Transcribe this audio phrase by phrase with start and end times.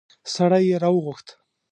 [0.33, 1.27] سړی يې راوغوښت.